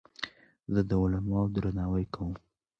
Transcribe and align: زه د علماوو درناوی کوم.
زه 0.73 0.81
د 0.89 0.91
علماوو 1.01 1.53
درناوی 1.55 2.05
کوم. 2.13 2.33